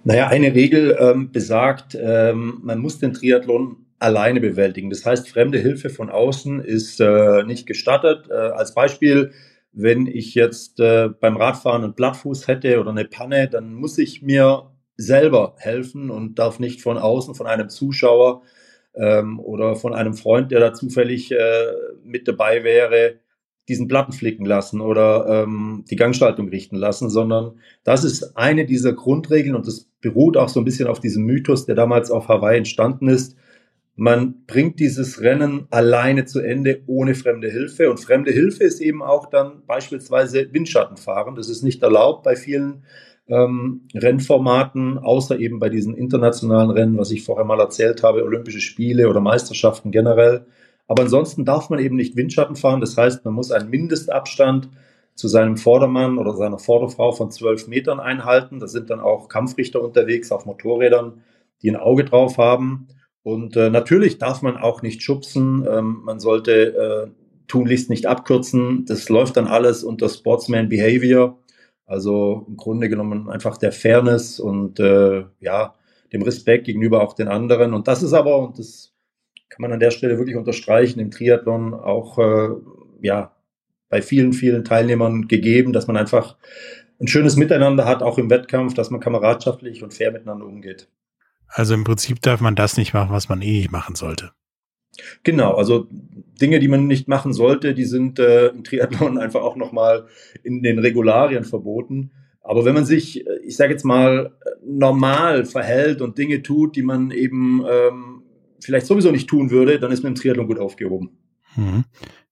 [0.03, 4.89] Naja, eine Regel ähm, besagt, ähm, man muss den Triathlon alleine bewältigen.
[4.89, 8.27] Das heißt, fremde Hilfe von außen ist äh, nicht gestattet.
[8.29, 9.33] Äh, als Beispiel,
[9.71, 14.21] wenn ich jetzt äh, beim Radfahren einen Blattfuß hätte oder eine Panne, dann muss ich
[14.21, 18.41] mir selber helfen und darf nicht von außen, von einem Zuschauer
[18.95, 21.67] ähm, oder von einem Freund, der da zufällig äh,
[22.03, 23.19] mit dabei wäre,
[23.69, 28.93] diesen Platten flicken lassen oder ähm, die Gangschaltung richten lassen, sondern das ist eine dieser
[28.93, 32.57] Grundregeln und das beruht auch so ein bisschen auf diesem Mythos, der damals auf Hawaii
[32.57, 33.37] entstanden ist,
[33.99, 37.89] man bringt dieses Rennen alleine zu Ende ohne fremde Hilfe.
[37.89, 41.35] Und fremde Hilfe ist eben auch dann beispielsweise Windschattenfahren.
[41.35, 42.85] Das ist nicht erlaubt bei vielen
[43.27, 48.61] ähm, Rennformaten, außer eben bei diesen internationalen Rennen, was ich vorher mal erzählt habe, Olympische
[48.61, 50.45] Spiele oder Meisterschaften generell.
[50.87, 52.79] Aber ansonsten darf man eben nicht Windschatten fahren.
[52.79, 54.69] Das heißt, man muss einen Mindestabstand
[55.13, 58.61] zu seinem Vordermann oder seiner Vorderfrau von zwölf Metern einhalten.
[58.61, 61.21] Da sind dann auch Kampfrichter unterwegs auf Motorrädern,
[61.61, 62.87] die ein Auge drauf haben.
[63.23, 65.67] Und äh, natürlich darf man auch nicht schubsen.
[65.69, 67.11] Ähm, man sollte äh,
[67.47, 68.85] tunlichst nicht abkürzen.
[68.85, 71.37] Das läuft dann alles unter Sportsman Behavior.
[71.85, 75.75] Also im Grunde genommen einfach der Fairness und äh, ja,
[76.13, 77.73] dem Respekt gegenüber auch den anderen.
[77.73, 78.93] Und das ist aber, und das
[79.49, 82.49] kann man an der Stelle wirklich unterstreichen, im Triathlon auch äh,
[83.01, 83.35] ja
[83.89, 86.37] bei vielen, vielen Teilnehmern gegeben, dass man einfach
[87.01, 90.87] ein schönes Miteinander hat, auch im Wettkampf, dass man kameradschaftlich und fair miteinander umgeht.
[91.49, 94.31] Also im Prinzip darf man das nicht machen, was man eh nicht machen sollte.
[95.23, 99.55] Genau, also Dinge, die man nicht machen sollte, die sind äh, im Triathlon einfach auch
[99.55, 100.07] nochmal
[100.43, 102.11] in den Regularien verboten.
[102.41, 106.81] Aber wenn man sich, äh, ich sage jetzt mal, normal verhält und Dinge tut, die
[106.81, 108.23] man eben ähm,
[108.59, 111.17] vielleicht sowieso nicht tun würde, dann ist man im Triathlon gut aufgehoben.
[111.55, 111.85] Hm.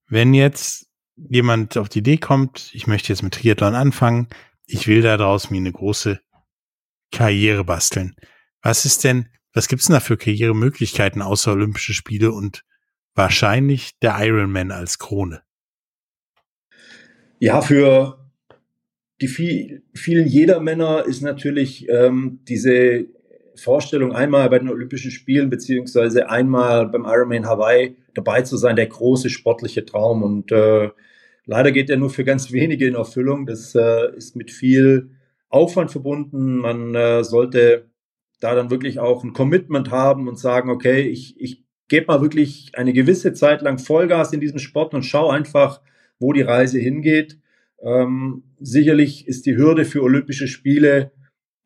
[0.07, 4.27] Wenn jetzt jemand auf die Idee kommt, ich möchte jetzt mit Triathlon anfangen,
[4.65, 6.19] ich will daraus mir eine große
[7.11, 8.15] Karriere basteln.
[8.61, 12.63] Was ist denn, was gibt's denn da für Karrieremöglichkeiten außer Olympische Spiele und
[13.15, 15.41] wahrscheinlich der Ironman als Krone?
[17.39, 18.31] Ja, für
[19.21, 23.07] die viel, vielen Jedermänner ist natürlich ähm, diese
[23.55, 28.87] Vorstellung, einmal bei den Olympischen Spielen beziehungsweise einmal beim Ironman Hawaii dabei zu sein, der
[28.87, 30.23] große sportliche Traum.
[30.23, 30.89] Und äh,
[31.45, 33.45] leider geht er nur für ganz wenige in Erfüllung.
[33.45, 35.11] Das äh, ist mit viel
[35.49, 36.57] Aufwand verbunden.
[36.57, 37.86] Man äh, sollte
[38.39, 42.71] da dann wirklich auch ein Commitment haben und sagen, okay, ich, ich gebe mal wirklich
[42.73, 45.81] eine gewisse Zeit lang Vollgas in diesem Sport und schau einfach,
[46.19, 47.39] wo die Reise hingeht.
[47.81, 51.11] Ähm, sicherlich ist die Hürde für Olympische Spiele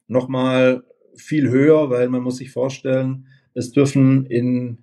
[0.08, 0.84] nochmal
[1.16, 4.78] viel höher, weil man muss sich vorstellen, es dürfen in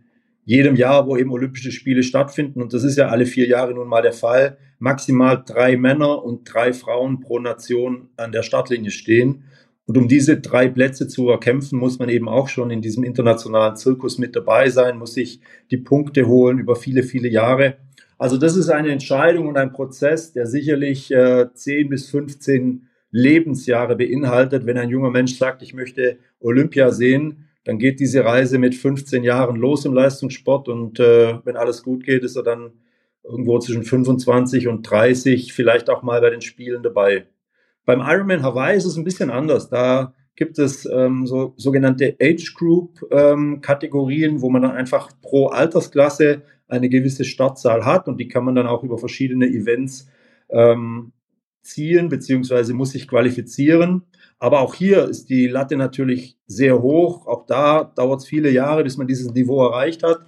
[0.44, 3.88] jedem Jahr, wo eben Olympische Spiele stattfinden, und das ist ja alle vier Jahre nun
[3.88, 9.44] mal der Fall, maximal drei Männer und drei Frauen pro Nation an der Startlinie stehen.
[9.88, 13.74] Und um diese drei Plätze zu erkämpfen, muss man eben auch schon in diesem internationalen
[13.76, 17.78] Zirkus mit dabei sein, muss sich die Punkte holen über viele, viele Jahre.
[18.18, 23.96] Also das ist eine Entscheidung und ein Prozess, der sicherlich äh, 10 bis 15 Lebensjahre
[23.96, 24.66] beinhaltet.
[24.66, 29.24] Wenn ein junger Mensch sagt, ich möchte Olympia sehen, dann geht diese Reise mit 15
[29.24, 32.72] Jahren los im Leistungssport und äh, wenn alles gut geht, ist er dann
[33.24, 37.24] irgendwo zwischen 25 und 30 vielleicht auch mal bei den Spielen dabei.
[37.88, 39.70] Beim Ironman Hawaii ist es ein bisschen anders.
[39.70, 45.46] Da gibt es ähm, so sogenannte Age Group ähm, Kategorien, wo man dann einfach pro
[45.46, 50.06] Altersklasse eine gewisse Startzahl hat und die kann man dann auch über verschiedene Events
[50.50, 51.12] ähm,
[51.62, 54.02] ziehen beziehungsweise muss sich qualifizieren.
[54.38, 57.26] Aber auch hier ist die Latte natürlich sehr hoch.
[57.26, 60.26] Auch da dauert es viele Jahre, bis man dieses Niveau erreicht hat.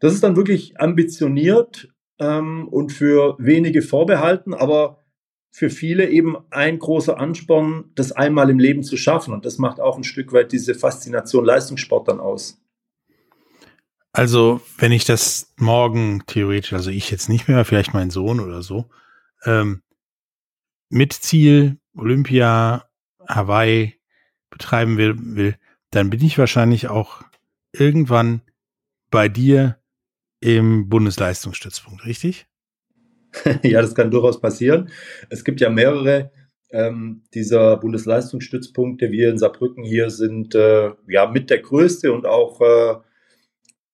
[0.00, 4.99] Das ist dann wirklich ambitioniert ähm, und für wenige vorbehalten, aber
[5.50, 9.34] für viele eben ein großer Ansporn, das einmal im Leben zu schaffen.
[9.34, 12.62] Und das macht auch ein Stück weit diese Faszination Leistungssport dann aus.
[14.12, 18.62] Also, wenn ich das morgen theoretisch, also ich jetzt nicht mehr, vielleicht mein Sohn oder
[18.62, 18.86] so,
[19.44, 19.82] ähm,
[20.88, 22.88] mit Ziel Olympia,
[23.28, 24.00] Hawaii
[24.50, 25.56] betreiben will, will,
[25.90, 27.22] dann bin ich wahrscheinlich auch
[27.72, 28.42] irgendwann
[29.10, 29.80] bei dir
[30.40, 32.46] im Bundesleistungsstützpunkt, richtig?
[33.62, 34.90] ja, das kann durchaus passieren.
[35.28, 36.30] Es gibt ja mehrere
[36.70, 39.10] ähm, dieser Bundesleistungsstützpunkte.
[39.10, 42.94] Wir in Saarbrücken hier sind äh, ja mit der größte und auch, äh,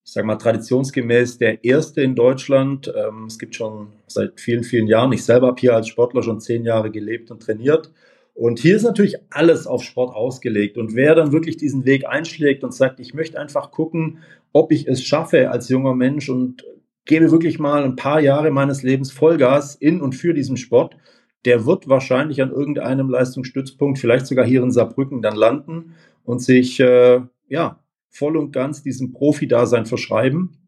[0.05, 2.92] ich sage mal, traditionsgemäß der erste in Deutschland.
[2.94, 5.12] Ähm, es gibt schon seit vielen, vielen Jahren.
[5.12, 7.92] Ich selber habe hier als Sportler schon zehn Jahre gelebt und trainiert.
[8.35, 10.77] Und hier ist natürlich alles auf Sport ausgelegt.
[10.77, 14.18] Und wer dann wirklich diesen Weg einschlägt und sagt, ich möchte einfach gucken,
[14.53, 16.62] ob ich es schaffe als junger Mensch und
[17.07, 20.97] gebe wirklich mal ein paar Jahre meines Lebens Vollgas in und für diesen Sport,
[21.45, 26.81] der wird wahrscheinlich an irgendeinem Leistungsstützpunkt, vielleicht sogar hier in Saarbrücken, dann landen und sich
[26.81, 30.59] äh, ja voll und ganz diesem Profi-Dasein verschreiben.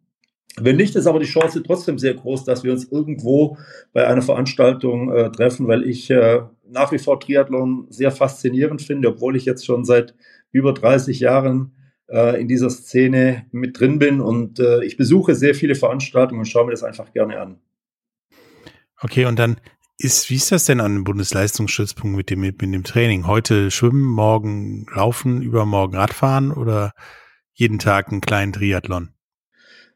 [0.60, 3.58] Wenn nicht, ist aber die Chance trotzdem sehr groß, dass wir uns irgendwo
[3.92, 9.08] bei einer Veranstaltung äh, treffen, weil ich äh, nach wie vor Triathlon sehr faszinierend finde,
[9.08, 10.14] obwohl ich jetzt schon seit
[10.52, 11.72] über 30 Jahren
[12.08, 16.46] äh, in dieser Szene mit drin bin und äh, ich besuche sehr viele Veranstaltungen und
[16.46, 17.60] schaue mir das einfach gerne an.
[19.00, 19.60] Okay, und dann
[19.98, 23.26] ist, wie ist das denn an dem Bundesleistungsstützpunkt mit dem, mit dem Training?
[23.26, 26.92] Heute schwimmen, morgen laufen, übermorgen Radfahren oder
[27.52, 29.10] jeden Tag einen kleinen Triathlon?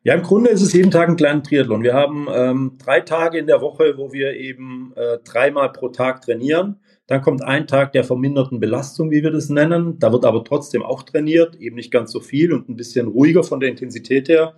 [0.03, 1.85] Ja, im Grunde ist es jeden Tag ein kleiner Triathlon.
[1.85, 6.23] Wir haben ähm, drei Tage in der Woche, wo wir eben äh, dreimal pro Tag
[6.23, 6.81] trainieren.
[7.07, 9.99] Dann kommt ein Tag der verminderten Belastung, wie wir das nennen.
[9.99, 13.43] Da wird aber trotzdem auch trainiert, eben nicht ganz so viel und ein bisschen ruhiger
[13.43, 14.55] von der Intensität her.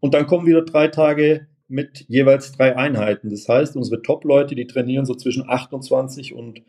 [0.00, 3.30] Und dann kommen wieder drei Tage mit jeweils drei Einheiten.
[3.30, 6.62] Das heißt, unsere Top-Leute, die trainieren so zwischen 28 und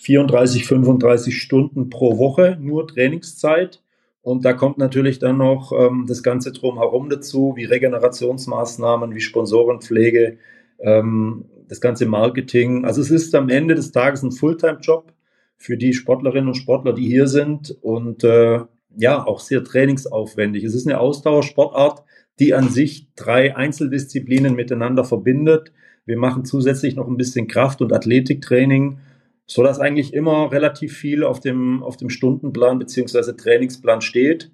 [0.00, 3.80] 34, 35 Stunden pro Woche nur Trainingszeit.
[4.22, 10.38] Und da kommt natürlich dann noch ähm, das Ganze drumherum dazu, wie Regenerationsmaßnahmen, wie Sponsorenpflege,
[10.78, 12.84] ähm, das ganze Marketing.
[12.84, 15.12] Also es ist am Ende des Tages ein Fulltime-Job
[15.56, 18.60] für die Sportlerinnen und Sportler, die hier sind und äh,
[18.96, 20.64] ja, auch sehr trainingsaufwendig.
[20.64, 22.04] Es ist eine Ausdauersportart,
[22.38, 25.72] die an sich drei Einzeldisziplinen miteinander verbindet.
[26.04, 28.98] Wir machen zusätzlich noch ein bisschen Kraft- und Athletiktraining,
[29.46, 34.50] so dass eigentlich immer relativ viel auf dem, auf dem Stundenplan beziehungsweise Trainingsplan steht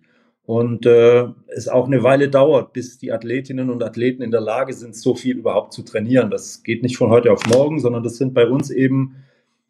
[0.51, 4.73] und äh, es auch eine Weile dauert, bis die Athletinnen und Athleten in der Lage
[4.73, 6.29] sind, so viel überhaupt zu trainieren.
[6.29, 9.15] Das geht nicht von heute auf morgen, sondern das sind bei uns eben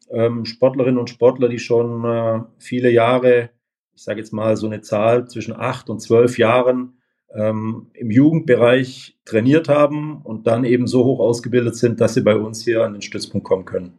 [0.09, 3.51] ähm, Sportlerinnen und Sportler, die schon äh, viele Jahre,
[3.93, 6.97] ich sage jetzt mal so eine Zahl zwischen acht und zwölf Jahren
[7.31, 12.35] ähm, im Jugendbereich trainiert haben und dann eben so hoch ausgebildet sind, dass sie bei
[12.35, 13.93] uns hier an den Stützpunkt kommen können.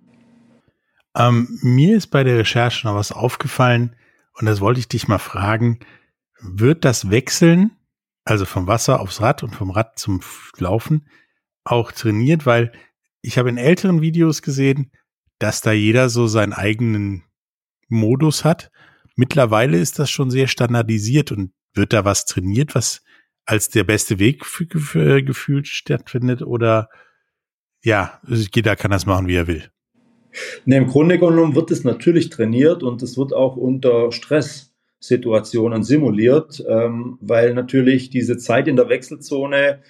[1.17, 3.95] Ähm, mir ist bei der Recherche noch was aufgefallen
[4.37, 5.79] und das wollte ich dich mal fragen.
[6.43, 7.71] Wird das Wechseln,
[8.25, 10.21] also vom Wasser aufs Rad und vom Rad zum
[10.59, 11.09] Laufen,
[11.65, 12.47] auch trainiert?
[12.47, 12.73] Weil
[13.21, 14.91] ich habe in älteren Videos gesehen,
[15.39, 17.25] dass da jeder so seinen eigenen
[17.89, 18.71] Modus hat.
[19.17, 23.03] Mittlerweile ist das schon sehr standardisiert und wird da was trainiert, was
[23.45, 26.89] als der beste Weg für, gefühlt stattfindet oder
[27.83, 29.71] ja, jeder kann das machen, wie er will.
[30.65, 34.13] Ne, Im Grunde genommen wird es natürlich trainiert und es wird auch unter
[35.03, 39.81] Stresssituationen simuliert, ähm, weil natürlich diese Zeit in der Wechselzone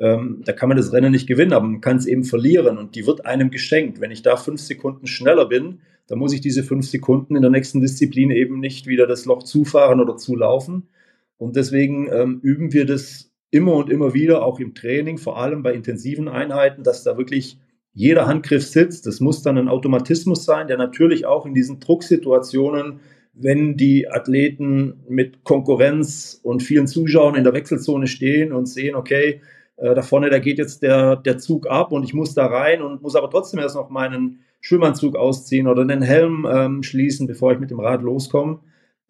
[0.00, 2.94] ähm, da kann man das Rennen nicht gewinnen, aber man kann es eben verlieren und
[2.94, 4.00] die wird einem geschenkt.
[4.00, 7.50] Wenn ich da fünf Sekunden schneller bin, dann muss ich diese fünf Sekunden in der
[7.50, 10.88] nächsten Disziplin eben nicht wieder das Loch zufahren oder zulaufen.
[11.36, 15.62] Und deswegen ähm, üben wir das immer und immer wieder, auch im Training, vor allem
[15.62, 17.58] bei intensiven Einheiten, dass da wirklich
[17.92, 19.06] jeder Handgriff sitzt.
[19.06, 23.00] Das muss dann ein Automatismus sein, der natürlich auch in diesen Drucksituationen,
[23.40, 29.40] wenn die Athleten mit Konkurrenz und vielen Zuschauern in der Wechselzone stehen und sehen, okay,
[29.76, 32.82] äh, da vorne, da geht jetzt der, der Zug ab und ich muss da rein
[32.82, 37.52] und muss aber trotzdem erst noch meinen Schwimmanzug ausziehen oder den Helm ähm, schließen, bevor
[37.52, 38.60] ich mit dem Rad loskomme.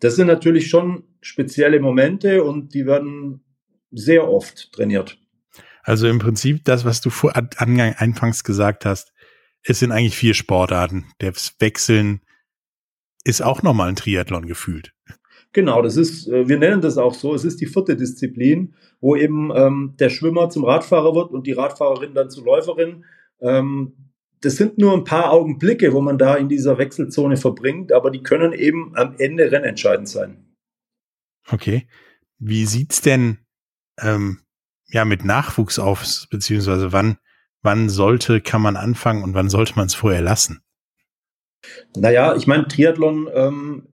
[0.00, 3.40] Das sind natürlich schon spezielle Momente und die werden
[3.90, 5.18] sehr oft trainiert.
[5.82, 9.12] Also im Prinzip das, was du vor anfangs gesagt hast,
[9.62, 11.06] es sind eigentlich vier Sportarten.
[11.18, 12.20] Das Wechseln
[13.28, 14.94] ist auch nochmal ein Triathlon gefühlt.
[15.52, 19.16] Genau, das ist, äh, wir nennen das auch so, es ist die vierte Disziplin, wo
[19.16, 23.04] eben ähm, der Schwimmer zum Radfahrer wird und die Radfahrerin dann zur Läuferin.
[23.40, 23.92] Ähm,
[24.40, 28.22] das sind nur ein paar Augenblicke, wo man da in dieser Wechselzone verbringt, aber die
[28.22, 30.54] können eben am Ende rennentscheidend sein.
[31.50, 31.86] Okay.
[32.38, 33.38] Wie sieht's denn
[34.00, 34.40] ähm,
[34.86, 37.18] ja mit Nachwuchs aus, beziehungsweise wann,
[37.62, 40.62] wann sollte, kann man anfangen und wann sollte man es vorher lassen?
[41.96, 43.88] Naja, ich meine, Triathlon ähm,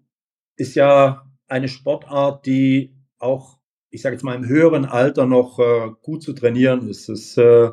[0.56, 5.92] ist ja eine Sportart, die auch, ich sage jetzt mal, im höheren Alter noch äh,
[6.02, 7.10] gut zu trainieren ist.
[7.10, 7.72] Es äh,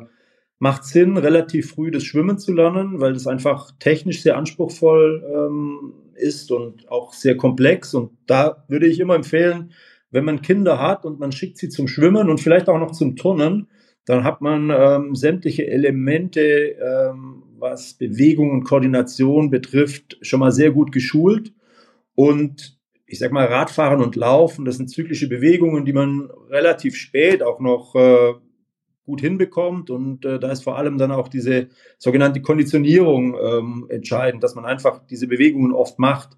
[0.59, 5.93] macht Sinn, relativ früh das Schwimmen zu lernen, weil das einfach technisch sehr anspruchsvoll ähm,
[6.15, 7.93] ist und auch sehr komplex.
[7.93, 9.73] Und da würde ich immer empfehlen,
[10.11, 13.15] wenn man Kinder hat und man schickt sie zum Schwimmen und vielleicht auch noch zum
[13.15, 13.67] Turnen,
[14.05, 20.71] dann hat man ähm, sämtliche Elemente, ähm, was Bewegung und Koordination betrifft, schon mal sehr
[20.71, 21.53] gut geschult.
[22.13, 27.41] Und ich sag mal, Radfahren und Laufen, das sind zyklische Bewegungen, die man relativ spät
[27.41, 28.33] auch noch äh,
[29.05, 29.89] gut hinbekommt.
[29.89, 34.65] Und äh, da ist vor allem dann auch diese sogenannte Konditionierung ähm, entscheidend, dass man
[34.65, 36.37] einfach diese Bewegungen oft macht.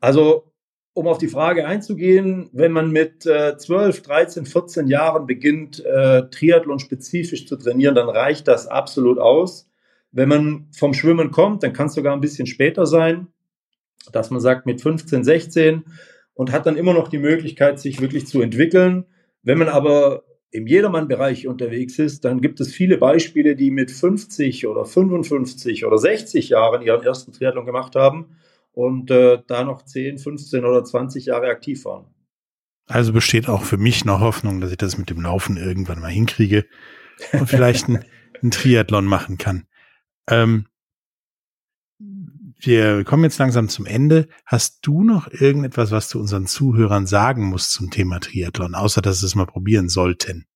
[0.00, 0.52] Also,
[0.94, 6.28] um auf die Frage einzugehen, wenn man mit äh, 12, 13, 14 Jahren beginnt, äh,
[6.28, 9.67] Triathlon spezifisch zu trainieren, dann reicht das absolut aus.
[10.18, 13.28] Wenn man vom Schwimmen kommt, dann kann es sogar ein bisschen später sein
[14.12, 15.84] dass man sagt mit 15, 16
[16.34, 19.04] und hat dann immer noch die Möglichkeit, sich wirklich zu entwickeln.
[19.42, 24.66] Wenn man aber im Jedermann-Bereich unterwegs ist, dann gibt es viele Beispiele, die mit 50
[24.66, 28.36] oder 55 oder 60 Jahren ihren ersten Triathlon gemacht haben
[28.72, 32.06] und äh, da noch 10, 15 oder 20 Jahre aktiv waren.
[32.86, 36.10] Also besteht auch für mich noch Hoffnung, dass ich das mit dem Laufen irgendwann mal
[36.10, 36.64] hinkriege
[37.32, 38.04] und vielleicht einen,
[38.50, 39.67] Triathlon machen kann.
[40.28, 40.66] Ähm,
[42.60, 44.28] wir kommen jetzt langsam zum Ende.
[44.44, 49.20] Hast du noch irgendetwas, was du unseren Zuhörern sagen musst zum Thema Triathlon, außer dass
[49.20, 50.46] sie es mal probieren sollten?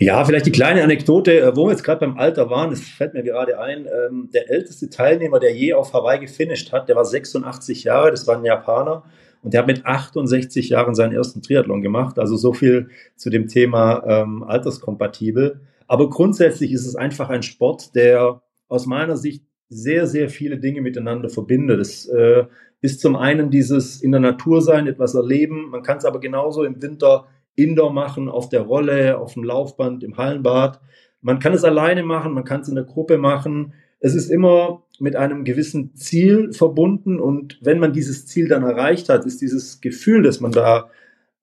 [0.00, 3.14] Ja, vielleicht die kleine Anekdote, äh, wo wir jetzt gerade beim Alter waren, das fällt
[3.14, 3.86] mir gerade ein.
[3.86, 8.26] Ähm, der älteste Teilnehmer, der je auf Hawaii gefinisht hat, der war 86 Jahre, das
[8.28, 9.04] war ein Japaner.
[9.42, 12.18] Und der hat mit 68 Jahren seinen ersten Triathlon gemacht.
[12.18, 15.60] Also so viel zu dem Thema ähm, alterskompatibel.
[15.88, 20.82] Aber grundsätzlich ist es einfach ein Sport, der aus meiner Sicht sehr, sehr viele Dinge
[20.82, 21.80] miteinander verbindet.
[21.80, 22.44] Es äh,
[22.80, 25.70] ist zum einen dieses in der Natur sein, etwas erleben.
[25.70, 27.26] Man kann es aber genauso im Winter
[27.56, 30.80] indoor machen, auf der Rolle, auf dem Laufband, im Hallenbad.
[31.20, 33.72] Man kann es alleine machen, man kann es in der Gruppe machen.
[33.98, 39.08] Es ist immer mit einem gewissen Ziel verbunden und wenn man dieses Ziel dann erreicht
[39.08, 40.90] hat, ist dieses Gefühl, das man da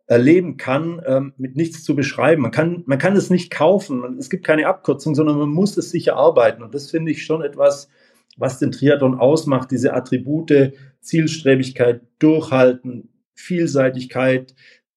[0.07, 2.41] erleben kann, ähm, mit nichts zu beschreiben.
[2.41, 4.17] Man kann, man kann es nicht kaufen.
[4.19, 6.61] Es gibt keine Abkürzung, sondern man muss es sich erarbeiten.
[6.63, 7.89] Und das finde ich schon etwas,
[8.37, 9.71] was den Triathlon ausmacht.
[9.71, 14.53] Diese Attribute, Zielstrebigkeit, Durchhalten, Vielseitigkeit.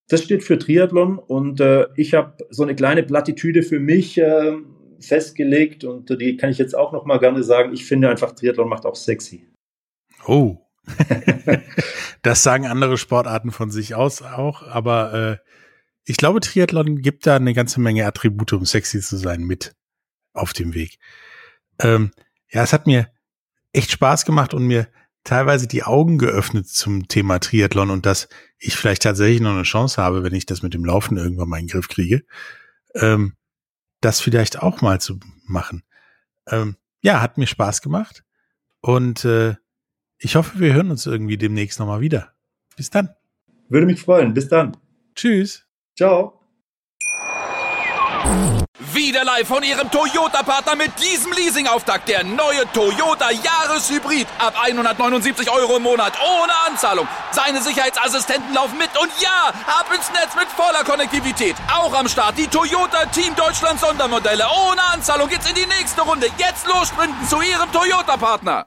[0.08, 4.52] Das steht für Triathlon und äh, ich habe so eine kleine Plattitüde für mich äh,
[5.00, 7.72] festgelegt und die kann ich jetzt auch noch mal gerne sagen.
[7.74, 9.46] Ich finde einfach Triathlon macht auch sexy.
[10.26, 10.56] Oh,
[12.22, 15.36] das sagen andere Sportarten von sich aus auch, aber äh,
[16.04, 19.74] ich glaube, Triathlon gibt da eine ganze Menge Attribute, um sexy zu sein, mit
[20.32, 20.98] auf dem Weg.
[21.80, 22.12] Ähm,
[22.50, 23.10] ja, es hat mir
[23.72, 24.88] echt Spaß gemacht und mir
[25.24, 28.28] teilweise die Augen geöffnet zum Thema Triathlon und dass
[28.58, 31.58] ich vielleicht tatsächlich noch eine Chance habe, wenn ich das mit dem Laufen irgendwann mal
[31.58, 32.24] in den Griff kriege,
[32.94, 33.34] ähm,
[34.00, 35.82] das vielleicht auch mal zu machen.
[36.46, 38.24] Ähm, ja, hat mir Spaß gemacht
[38.80, 39.56] und äh,
[40.18, 42.32] ich hoffe, wir hören uns irgendwie demnächst nochmal wieder.
[42.76, 43.10] Bis dann.
[43.68, 44.34] Würde mich freuen.
[44.34, 44.76] Bis dann.
[45.14, 45.64] Tschüss.
[45.96, 46.34] Ciao.
[48.92, 52.08] Wieder live von Ihrem Toyota-Partner mit diesem Leasing-Auftakt.
[52.08, 54.26] Der neue Toyota Jahreshybrid.
[54.38, 56.14] Ab 179 Euro im Monat.
[56.20, 57.06] Ohne Anzahlung.
[57.32, 58.90] Seine Sicherheitsassistenten laufen mit.
[59.00, 61.56] Und ja, ab ins Netz mit voller Konnektivität.
[61.72, 64.44] Auch am Start die Toyota Team Deutschland Sondermodelle.
[64.68, 66.26] Ohne Anzahlung geht's in die nächste Runde.
[66.38, 68.66] Jetzt los sprinten zu Ihrem Toyota-Partner.